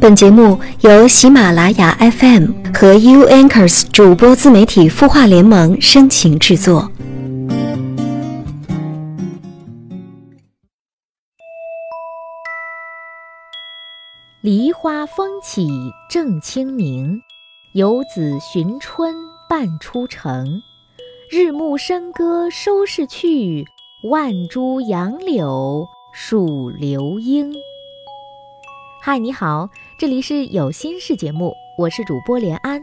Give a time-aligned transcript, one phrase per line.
[0.00, 6.90] 本节目由喜马拉雅 FM 和 U Anchors 主播自媒体孵化联盟深情制作。
[14.40, 15.68] 梨花风起
[16.08, 17.20] 正清明，
[17.74, 19.14] 游子寻春
[19.50, 20.62] 半出城。
[21.30, 23.66] 日暮笙歌收拾去，
[24.08, 27.52] 万株杨柳数流莺。
[29.02, 29.70] 嗨，你好，
[30.00, 32.82] 这里是有心事节目，我是主播连安。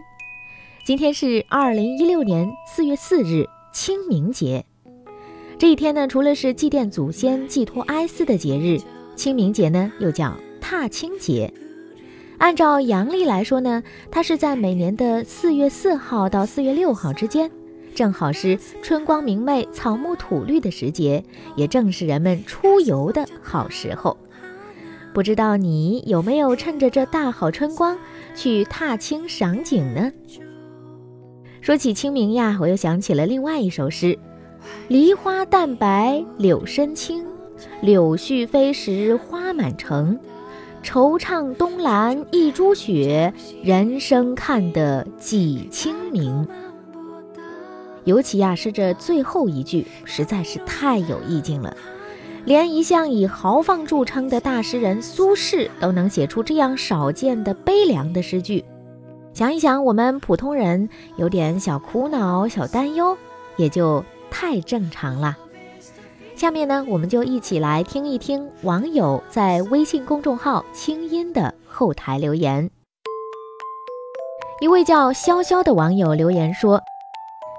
[0.86, 3.44] 今天是二零一六年四月四日，
[3.74, 4.64] 清明节。
[5.58, 8.78] 这一天呢，除了是祭奠祖先、寄托哀思的节日，
[9.16, 11.52] 清明节呢又叫踏青节。
[12.38, 17.50] 按照阳历来说呢，它是在每年的四月四号到四月六号之间，
[17.96, 21.24] 正好是春光明媚、草木吐绿的时节，
[21.56, 24.16] 也正是人们出游的好时候。
[25.18, 27.98] 不知道你有没有趁着这大好春光
[28.36, 30.12] 去踏青赏景呢？
[31.60, 34.20] 说起清明呀，我又想起了另外一首诗
[34.88, 37.26] ：“梨花淡白柳深青，
[37.82, 40.20] 柳絮飞时花满城。
[40.84, 46.48] 惆怅东栏一株雪，人生看得几清明。”
[48.06, 51.76] 尤其呀，是这最后一句，实在是太有意境了。
[52.48, 58.64] 连一向以豪放著称的大诗人苏轼都能写出这样少见的悲凉的诗句，
[59.34, 60.88] 想一想，我们普通人
[61.18, 63.18] 有点小苦恼、小担忧，
[63.58, 65.38] 也就太正常了。
[66.38, 72.72] 下面呢，我们就一起来听一听网友在微信公众号“清音”的后台留言。
[74.62, 76.82] 一位叫潇潇的网友留言说：“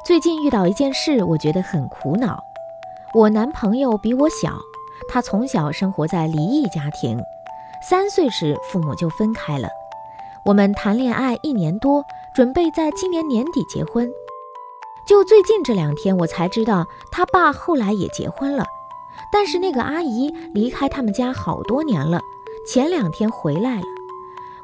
[0.06, 2.40] 最近遇到一件事，我觉得很苦恼。
[3.14, 4.58] 我男朋友比我小。”
[5.06, 7.20] 他从小生活在离异家庭，
[7.88, 9.68] 三岁时父母就分开了。
[10.44, 14.10] 我们谈恋爱一年多，准备在今年年底结婚。
[15.06, 18.64] 就最近这两天，我才知道他爸后来也结婚了。
[19.32, 22.20] 但是那个阿姨离开他们家好多年了，
[22.66, 23.86] 前两天回来了。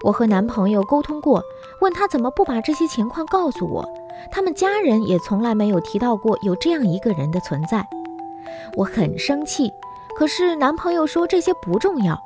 [0.05, 1.43] 我和男朋友沟通过，
[1.81, 3.89] 问他怎么不把这些情况告诉我。
[4.31, 7.87] 他们家人也从来没有提到过有这样一个人的存在。
[8.77, 9.73] 我很生气。
[10.17, 12.19] 可是男朋友说这些不重要，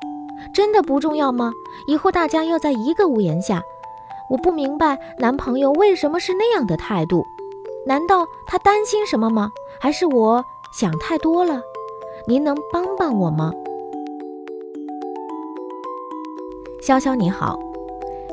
[0.52, 1.52] 真的不重要吗？
[1.86, 3.62] 以后大家要在一个屋檐下。
[4.30, 7.24] 我不明白男朋友为什么是那样的态度，
[7.86, 9.50] 难道他担心什么吗？
[9.80, 11.62] 还是我想太多了？
[12.26, 13.52] 您能帮帮我吗？
[16.82, 17.58] 潇潇你好，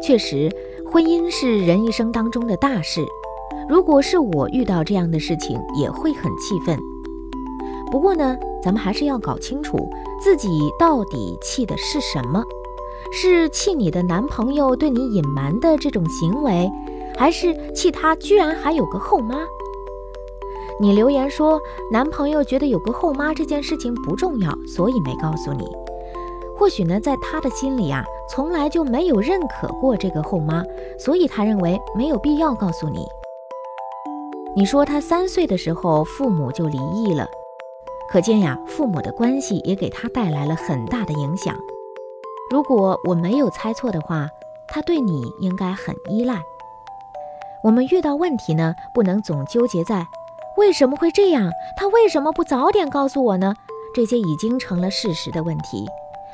[0.03, 0.49] 确实，
[0.91, 3.05] 婚姻是人一生当中的大事。
[3.69, 6.77] 如果是我遇到这样的事情，也会很气愤。
[7.91, 8.37] 不过呢。
[8.63, 9.87] 咱们还是要搞清楚
[10.19, 12.43] 自己到底气的是什么，
[13.11, 16.67] 是气你的男朋友对你隐瞒的这种行为，
[17.15, 19.37] 还是气他居然还有个后妈？
[20.81, 25.67] 你留言说男朋友觉得有个后妈这件事情不重要，所以没告诉你。
[26.57, 30.63] 或许呢，在他的心里啊，从来就没有认可过这个后妈，
[30.97, 33.05] 所以他认为没有必要告诉你。
[34.55, 37.27] 你说他三岁的时候父母就离异了。
[38.09, 41.55] 可见呀，父母的关系也给他带来了很大的影响。
[42.51, 44.29] 如果我没有猜错的话，
[44.67, 46.41] 他对你应该很依赖。
[47.63, 50.05] 我们遇到问题呢，不能总纠结在
[50.55, 53.55] 为什么会这样，他为什么不早点告诉我呢？
[53.93, 55.85] 这些已经成了事实的问题，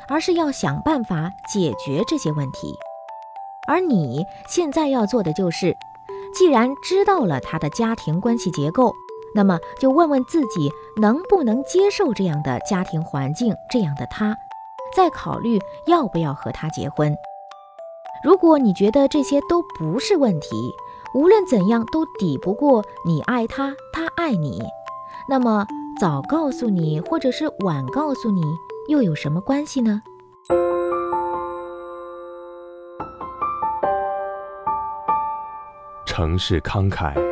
[0.08, 2.76] 而是要想办法解决这些问题。
[3.66, 5.74] 而你现在要做的就是，
[6.34, 8.92] 既然知道了他的家庭关系结构。
[9.34, 10.70] 那么就问问自己
[11.00, 14.36] 能不能接受这样的家庭环境，这样的他，
[14.94, 17.14] 再考虑要不要和他结婚。
[18.24, 20.72] 如果你觉得这些都不是问题，
[21.14, 24.62] 无论怎样都抵不过你爱他，他爱你，
[25.28, 25.66] 那么
[26.00, 28.42] 早告诉你或者是晚告诉你
[28.88, 30.02] 又有什么关系呢？
[36.04, 37.31] 城市慷慨。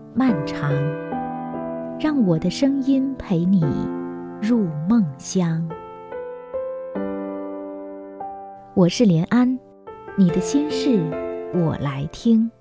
[0.13, 0.69] 漫长，
[1.97, 3.61] 让我的声音陪你
[4.41, 5.65] 入梦乡。
[8.73, 9.57] 我是连安，
[10.17, 10.99] 你的心事
[11.53, 12.51] 我来听。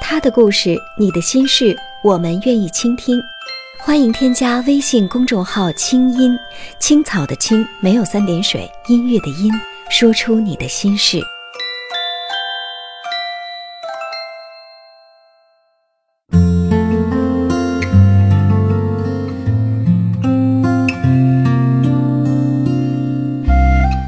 [0.00, 3.20] 他的故事，你的心事，我们愿意倾听。
[3.80, 6.38] 欢迎添加微信公众号“清音
[6.78, 9.52] 青草”的青没有三点水，音乐的音，
[9.90, 11.20] 说出你的心事。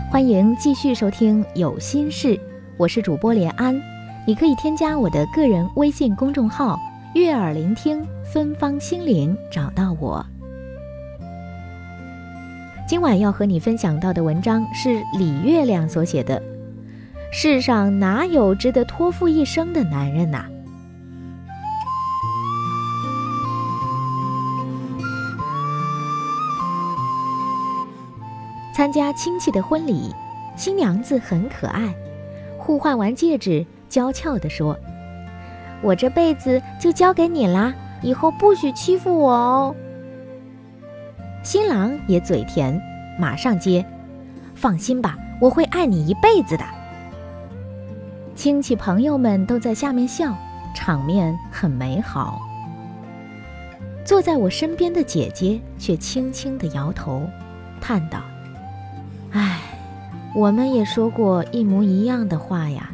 [0.08, 2.36] 欢迎继续收听《有心事》，
[2.76, 3.76] 我是主播连安。
[4.24, 6.78] 你可以添加我的个人微信公众号
[7.14, 10.24] “悦耳聆听芬芳心灵”，找到我。
[12.86, 16.42] 今晚要和你分享到的文章是李月亮所写的
[17.32, 20.44] ：“世上哪有值得托付一生的男人呐？”
[28.74, 30.14] 参加亲戚的婚礼，
[30.56, 31.92] 新娘子很可爱，
[32.58, 33.66] 互换完戒指。
[33.88, 34.78] 娇俏地说
[35.82, 37.72] ：“我这辈子就交给你啦，
[38.02, 39.76] 以后不许欺负我哦。”
[41.42, 42.80] 新郎也嘴甜，
[43.18, 43.84] 马上接
[44.54, 46.64] ：“放心吧，我会爱你一辈子的。”
[48.34, 50.36] 亲戚朋友们都在下面笑，
[50.74, 52.40] 场面很美好。
[54.04, 57.28] 坐在我身边的姐姐却轻轻地摇头，
[57.80, 58.20] 叹道
[59.32, 59.60] ：“唉，
[60.34, 62.90] 我们也说过一模一样的话呀。”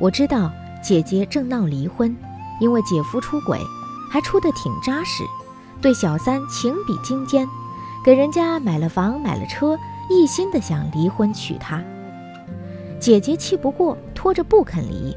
[0.00, 0.52] 我知道
[0.82, 2.16] 姐姐正闹离婚，
[2.60, 3.58] 因为姐夫出轨，
[4.10, 5.24] 还出得挺扎实，
[5.82, 7.46] 对小三情比金坚，
[8.04, 9.76] 给人家买了房买了车，
[10.08, 11.82] 一心的想离婚娶她。
[13.00, 15.16] 姐姐气不过，拖着不肯离。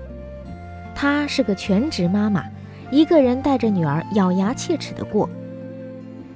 [0.93, 2.43] 她是个全职妈妈，
[2.91, 5.29] 一个人带着女儿咬牙切齿的过。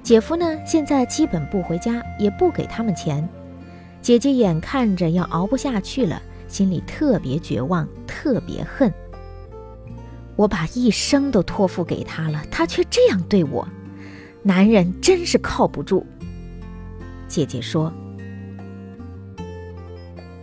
[0.02, 3.28] 姐夫呢，现在基本不回家，也不给他们钱。
[4.00, 6.22] 姐姐眼看着要熬不下去了。
[6.48, 8.92] 心里特别绝望，特别恨。
[10.36, 13.66] 我把一生都托付给他了，他却这样对我，
[14.42, 16.06] 男人真是靠不住。
[17.26, 17.92] 姐姐说：“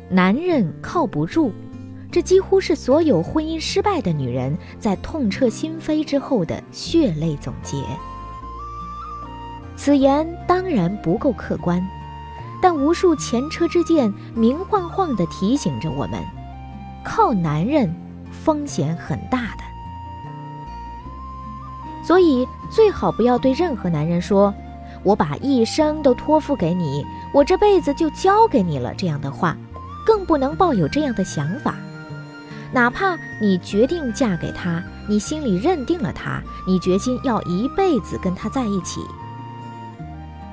[0.09, 1.51] 男人靠不住，
[2.11, 7.77] 这几乎是所有婚姻失败的女人在痛彻心扉之后的血泪总结。”
[9.77, 11.81] 此言当然不够客观。
[12.61, 16.23] 但无数前车之鉴明晃晃地提醒着我们：
[17.03, 17.93] 靠男人
[18.31, 19.63] 风险很大的。
[22.13, 24.53] 所以最好不要对任何男人说
[25.01, 29.57] “我把一生都托付给你，我这辈子就交给你了”这样的话，
[30.05, 31.73] 更不能抱有这样的想法。
[32.71, 34.79] 哪怕你决定嫁给他，
[35.09, 39.01] 你心里认定了他，你决心要一辈子跟他在一起。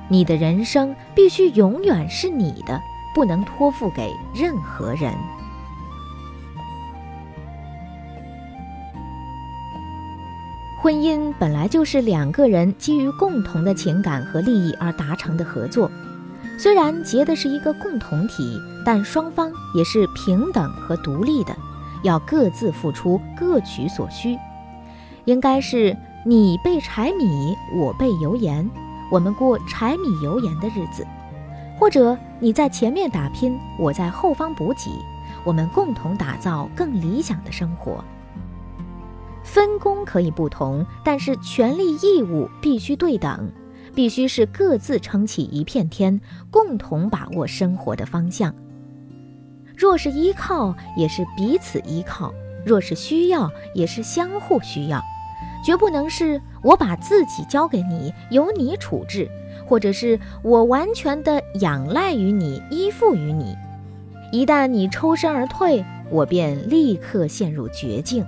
[0.09, 2.81] 你的人生必须永远是你的，
[3.15, 5.13] 不能托付给任何人。
[10.83, 15.91] 婚姻本来就是两个人基于共同的情感和利益而达成的合作，
[16.59, 21.55] 虽然结的是一个共同体，但双方也是平等和独立的，
[22.03, 24.39] 要各自付出，各取所需。
[25.27, 25.95] 应该是
[26.25, 28.67] 你备柴米，我备油盐。
[29.13, 31.07] 我们过柴米油盐的日子，
[31.79, 34.91] 或者你在前面打拼，我在后方补给，
[35.45, 38.03] 我们共同打造更理想的生活。
[39.51, 43.51] 分工可以不同，但是权利义务必须对等，
[43.93, 46.21] 必须是各自撑起一片天，
[46.53, 48.55] 共同把握生活的方向。
[49.77, 52.33] 若是依靠，也是彼此依靠；
[52.65, 55.03] 若是需要，也是相互需要。
[55.65, 59.29] 绝不能是我把自己交给你，由你处置，
[59.67, 63.57] 或者是我完全的仰赖于你，依附于你。
[64.31, 68.25] 一旦你抽身而退，我便立刻陷入绝境。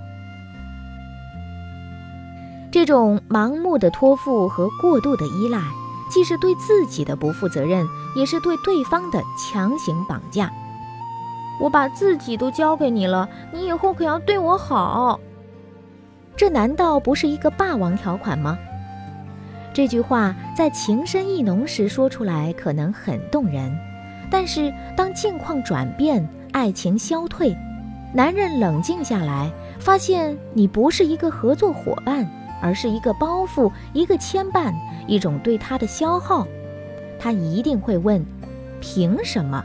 [2.73, 5.61] 这种盲目的托付和过度的依赖，
[6.09, 10.51] 既是对自己的不负责任，也是对对方的强行绑架。
[11.61, 15.19] 我把自己都交给你了，你以后可要对我好。
[16.35, 18.57] 这难道不是一个霸王条款吗？
[19.71, 23.71] 这句话在情深意浓时说出来可能很动人，
[24.31, 27.55] 但是当境况转变，爱情消退，
[28.15, 32.27] 男人冷静下来，发现你不是一个合作伙伴，
[32.63, 34.73] 而是一个包袱、一个牵绊、
[35.05, 36.47] 一种对他的消耗，
[37.19, 38.25] 他一定会问：
[38.79, 39.61] 凭什么？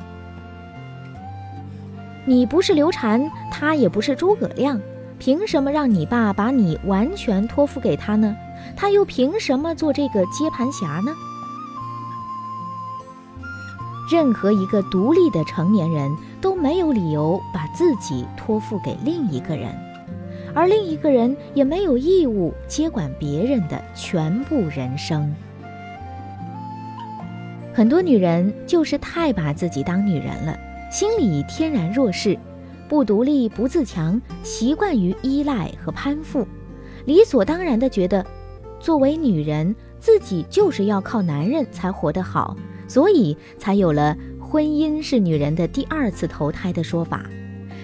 [2.26, 4.81] 你不是刘禅，他也不是诸葛亮，
[5.17, 8.37] 凭什么让你爸把你完全托付给他呢？
[8.76, 11.14] 他又凭什么做这个接盘侠呢？
[14.11, 19.73] 任何一个独立的成年人都没有理由把自己托付给另一个人，
[20.55, 25.35] 而另一个人也没有义务接管别人的全部人生。
[27.73, 30.59] 很多女人就是太把自己当女人了，
[30.90, 32.37] 心理天然弱势，
[32.88, 36.47] 不独立不自强，习惯于依赖和攀附，
[37.05, 38.26] 理所当然的觉得，
[38.81, 42.57] 作为女人自己就是要靠男人才活得好。
[42.88, 47.23] 所以才有了“婚姻是女人的第二次投胎”的说法，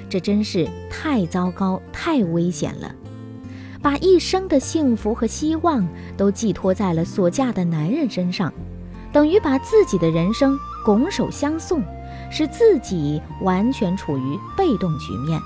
[0.09, 2.95] 这真是太糟糕、太危险了。
[3.83, 8.53] 把一生的幸福和希望都寄托在了所嫁的男人身上，
[9.13, 11.83] 等于把自己的人生拱手相送，
[12.31, 15.39] 使自己完全处于被动局面。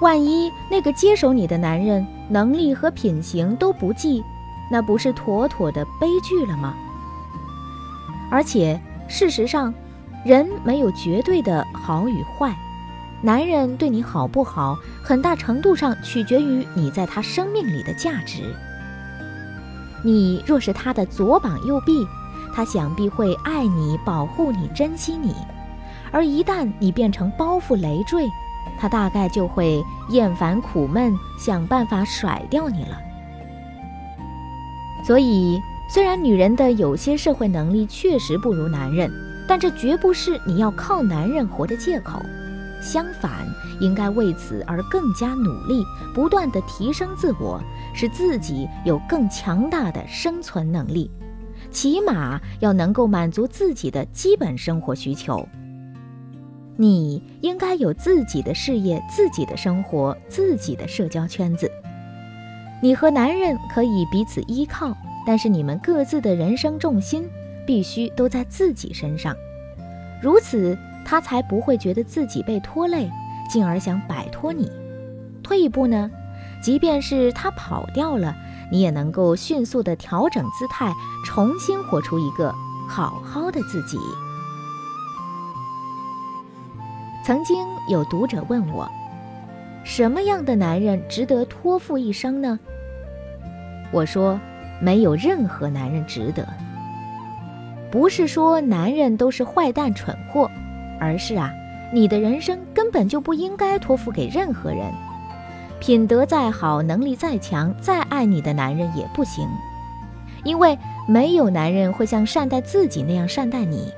[0.00, 4.22] 万一那个接手你的男人能力和品行都不济，
[4.70, 6.74] 那不是妥妥的悲剧了吗？
[8.30, 9.72] 而且，事实上，
[10.24, 12.54] 人没有绝对的好与坏。
[13.24, 18.54] 男人对你好不好，很大程度上取决于你在他生命里的价值。
[20.02, 22.06] 你若是他的左膀右臂，
[22.54, 25.32] 他想必会爱你、保护你、珍惜你；
[26.12, 28.28] 而一旦你变成包袱累赘，
[28.78, 32.98] 他大概就会厌烦苦闷，想办法甩掉你了。
[35.06, 35.58] 所以。
[35.86, 39.12] 虽然女人的有些社会能力确实不如男人，
[39.46, 42.22] 但这绝不是你要靠男人活的借口。
[42.84, 43.32] 相反，
[43.80, 45.82] 应该为此而更加努力，
[46.14, 47.60] 不断地提升自我，
[47.94, 51.10] 使自己有更强大的生存能力，
[51.70, 55.48] 起码要能够满足自己的基本生活需求。
[56.76, 61.70] 你应该有自己的事业、自己的生活、自己的社交圈子。
[62.82, 64.94] 你和男人可以彼此依靠。
[65.26, 67.26] 但是你们各自的人生重心
[67.66, 69.34] 必须都在自己身上，
[70.22, 73.10] 如此他才不会觉得自己被拖累，
[73.50, 74.70] 进而想摆脱你。
[75.42, 76.10] 退一步呢，
[76.62, 78.34] 即便是他跑掉了，
[78.70, 80.92] 你也能够迅速的调整姿态，
[81.26, 82.54] 重新活出一个
[82.88, 83.98] 好好的自己。
[87.24, 88.90] 曾经有读者问我，
[89.84, 92.58] 什么样的男人值得托付一生呢？
[93.92, 94.40] 我说。
[94.80, 96.46] 没有任何男人值得。
[97.92, 100.50] 不是说男人都是坏蛋蠢货，
[101.04, 101.52] 而是啊，
[101.92, 104.90] 你的人生根本就不应该托付给任何人。
[105.78, 109.46] 品德再好，能力再强，再爱你的男人也不行，
[110.44, 113.92] 因为没有男人会像善待自己那样善待你。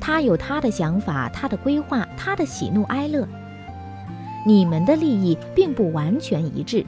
[0.00, 3.24] 他有他的想法，他的规划，他的喜怒哀乐。
[4.44, 6.84] 你们的利益并不完全一致。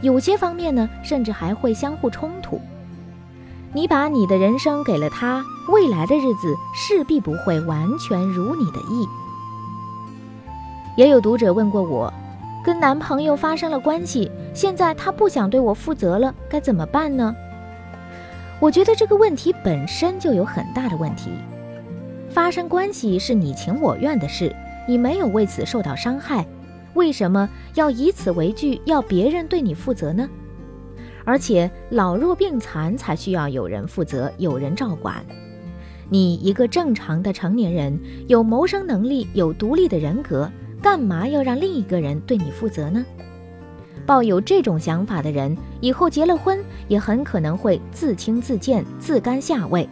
[0.00, 2.58] 有些方面呢，甚至还会相互冲突。
[3.76, 9.06] 你把你的人生给了他，未来的日子势必不会完全如你的意。
[10.96, 12.10] 也有读者问过我，
[12.64, 17.36] 跟男朋友发生了关系，现在他不想对我负责了，该怎么办呢？
[18.60, 21.28] 我觉得这个问题本身就有很大的问题。
[22.30, 24.56] 发生关系是你情我愿的事，
[24.88, 26.46] 你没有为此受到伤害。
[26.94, 30.26] 为什么要以此为据，要别人对你负责呢？
[31.26, 35.22] 而且老弱病残才需要有人负责，有人照管。
[36.08, 40.48] 你一个正常的成年人，有谋生能力，有独立的人格，
[40.80, 43.04] 干嘛要让另一个人对你负责呢？
[44.06, 49.88] 抱有这种想法的人，以后结了婚也很可能会自轻自贱、自甘下位，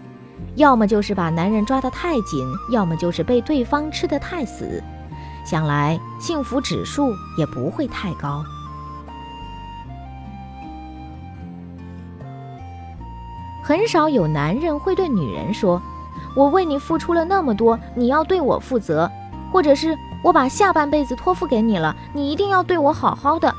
[0.55, 4.81] 要么就是把男人抓得太紧，要么就是被对方吃得太死。
[5.45, 8.45] 想来幸福指数也不会太高。
[13.65, 15.81] 很少有男人会对女人说
[16.37, 19.11] ：“我为你付出了那么多，你要对我负责。”
[19.51, 23.55] 或者是我把下半辈子托付给你了，你一定要对我好好的。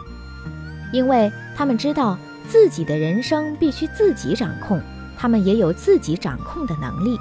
[0.94, 2.16] 因为他们知道
[2.48, 4.80] 自己的人生必须自己掌控，
[5.18, 7.18] 他们也有自己掌控的能力。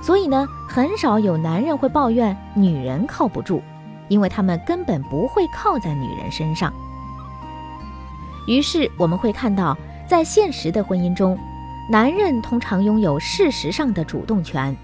[0.00, 3.60] 所以呢，很少有男人会抱怨女人靠不住，
[4.08, 6.72] 因为他们根本不会靠在女人身上。
[8.46, 9.76] 于是我们会看到，
[10.08, 11.38] 在现实的婚姻中，
[11.90, 14.76] 男人通常拥有事实上的主动权，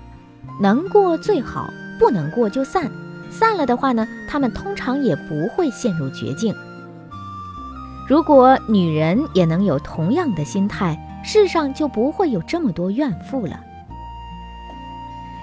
[0.60, 1.70] 能过最好，
[2.00, 2.90] 不能过就散。
[3.30, 6.52] 散了的话呢，他们通常也不会陷入绝境。
[8.08, 13.60] 如果女人也能有同样的心态，世上就不会有这么多怨妇了。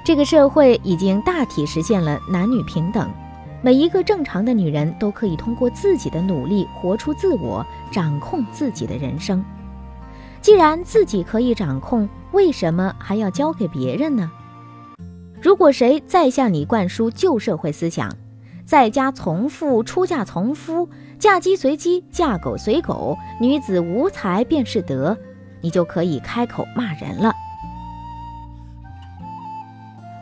[0.04, 3.10] 这个社会已经大体实现了男女平等，
[3.62, 9.42] 每一个正常的女人都可以通过自己的努力活出自我，掌控自己的人生。
[10.44, 14.30] 既然自己可以掌控，为什么还要交给别人呢？
[15.42, 18.12] 如果谁再向你灌输旧社会思想，
[18.66, 25.18] 在家从父，出嫁从夫，嫁鸡随鸡，嫁狗随狗，女子无才便是德，
[25.62, 27.32] 你就可以开口骂人了。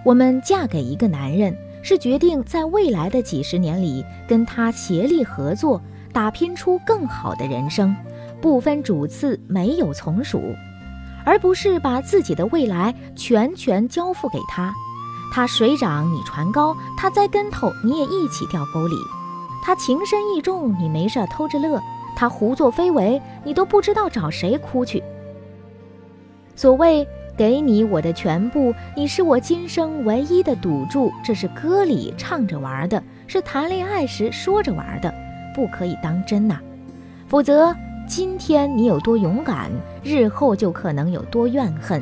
[0.05, 5.81] 我们嫁给一个男人，是决定在未来的几十年里跟他协力合作，
[6.13, 7.95] 打拼出更好的人生，
[8.41, 10.55] 不分主次，没有从属，
[11.23, 14.73] 而不是把自己的未来全权交付给他。
[15.33, 18.95] 他水涨你船高，他栽跟头你也一起掉沟里；
[19.63, 21.79] 他情深意重，你没事偷着乐；
[22.15, 25.01] 他胡作非为，你都不知道找谁哭去。
[26.55, 27.07] 所谓
[27.37, 35.13] 给你我的全部，你是我今生唯一的赌注，这是歌里唱着玩的，是谈恋爱时说着玩的，
[35.55, 36.59] 不可以当真呐！
[37.29, 37.73] 否则，
[38.11, 39.71] 今天你有多勇敢，
[40.03, 42.01] 日后就可能有多怨恨；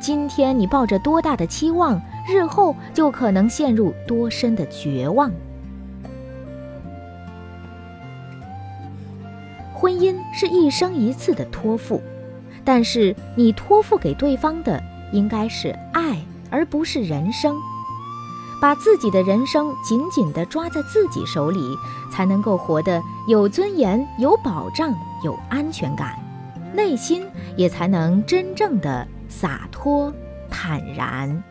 [0.00, 2.02] 今天你抱着多大的期望。
[2.28, 5.30] 日后就可能陷入多深的绝望。
[9.72, 12.02] 婚姻是一生一次的托付，
[12.64, 16.18] 但是你托付给对方的应该是爱，
[16.50, 17.54] 而不是人生。
[18.60, 21.76] 把自己的人生紧紧地抓在自己手里，
[22.10, 26.18] 才能够活得有尊严、有保障、有安全感，
[26.74, 30.12] 内心也才能真正的洒脱
[30.50, 31.42] 坦然。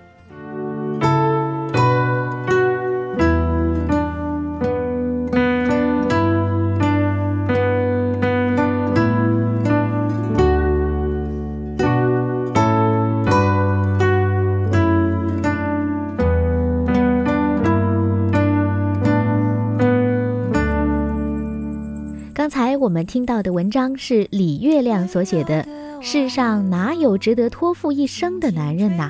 [22.36, 25.66] 刚才我们听到的文章是李月亮所写的。
[26.01, 29.09] 世上哪有值得托付一生的男人呐？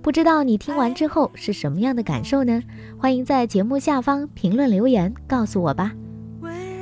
[0.00, 2.62] 不知道你听完之后是什么样的感受呢？
[2.96, 5.90] 欢迎在节目下方评论留言告诉我吧。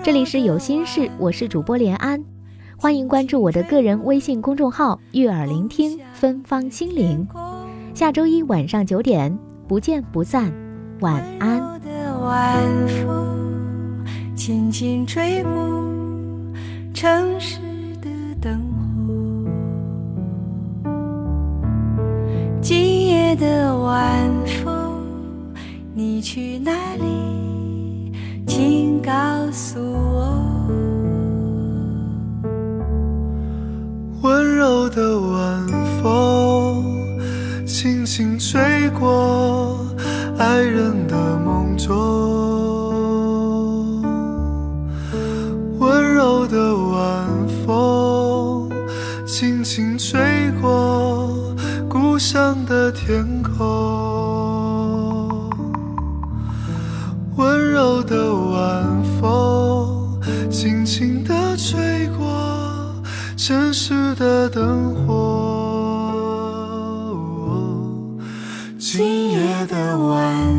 [0.03, 2.23] 这里是有心事，我是主播连安，
[2.77, 7.27] 欢迎关注我的个人微信公众号“悦耳聆听芬芳心灵”。
[7.97, 9.35] 下周一晚上九点
[9.67, 10.53] 不见不散，
[11.01, 11.59] 晚安。
[14.39, 15.51] 轻轻吹过
[16.95, 17.59] 城市
[18.01, 18.09] 的
[18.41, 18.57] 灯
[20.85, 20.93] 火，
[22.63, 24.31] 今夜的晚
[24.63, 25.03] 风，
[25.93, 27.48] 你去哪里？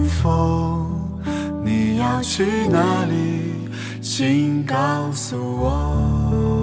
[0.06, 0.86] 风，
[1.64, 3.54] 你要去哪里？
[4.02, 4.76] 请告
[5.12, 6.59] 诉我。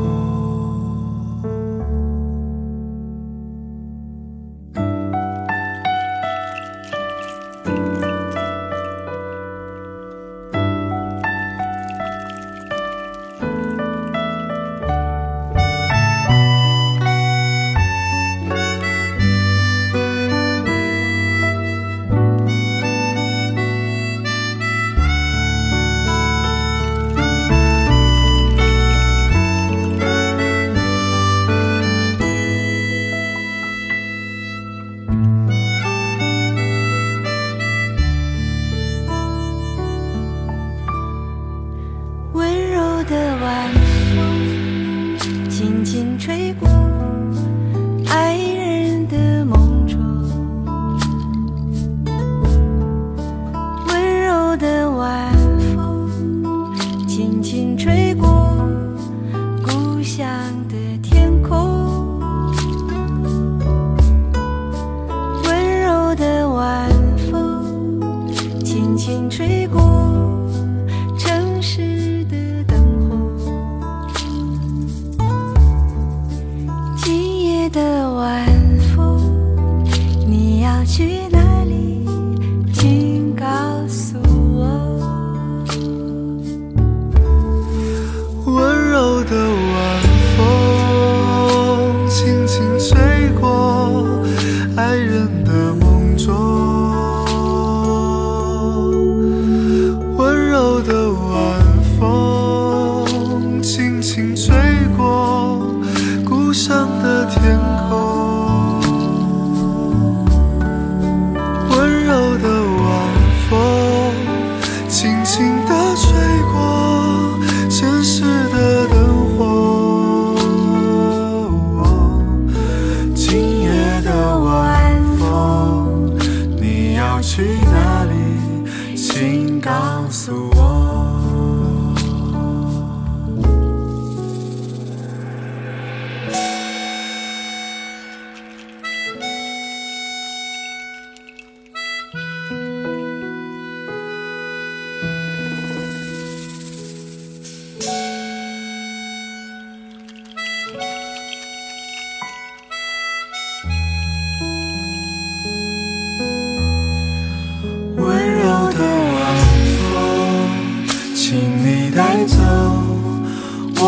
[80.86, 81.35] 去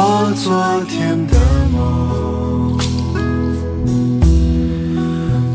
[0.00, 1.36] 我昨天的
[1.72, 2.78] 梦。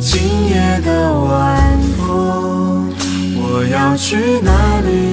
[0.01, 2.91] 今夜的晚风，
[3.37, 5.12] 我要去哪里？